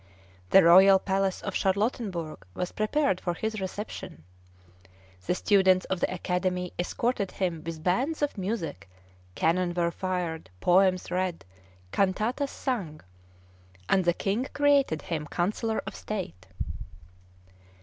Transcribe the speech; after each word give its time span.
The 0.49 0.63
Royal 0.63 0.97
Palace 0.97 1.41
of 1.43 1.53
Charlottenburg 1.53 2.37
was 2.55 2.71
prepared 2.71 3.21
for 3.21 3.35
his 3.35 3.61
reception 3.61 4.23
The 5.27 5.35
students 5.35 5.85
of 5.91 5.99
the 5.99 6.11
Academy 6.11 6.73
escorted 6.79 7.29
him 7.29 7.63
with 7.63 7.83
bands 7.83 8.23
of 8.23 8.35
music, 8.35 8.89
cannon 9.35 9.75
were 9.75 9.91
fired, 9.91 10.49
poems 10.59 11.11
read, 11.11 11.45
cantatas 11.91 12.49
sung; 12.49 13.01
and 13.87 14.03
the 14.03 14.13
King 14.15 14.47
created 14.53 15.03
him 15.03 15.27
councillor 15.27 15.83
of 15.85 15.95
state. 15.95 16.47